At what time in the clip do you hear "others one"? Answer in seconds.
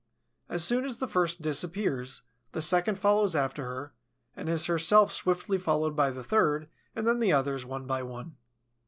7.33-7.85